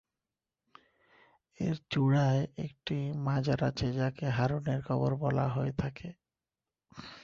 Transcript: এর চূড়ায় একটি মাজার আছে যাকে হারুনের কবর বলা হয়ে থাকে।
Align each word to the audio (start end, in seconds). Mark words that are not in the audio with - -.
এর 1.59 1.75
চূড়ায় 1.91 2.43
একটি 2.65 2.97
মাজার 3.25 3.59
আছে 3.69 3.87
যাকে 3.99 4.25
হারুনের 4.37 4.79
কবর 4.87 5.11
বলা 5.23 5.45
হয়ে 5.47 5.73
থাকে। 5.77 6.09